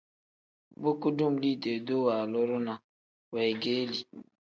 [0.81, 2.73] Bu kudum liidee-duu waaluru ne
[3.33, 3.97] weegeeli.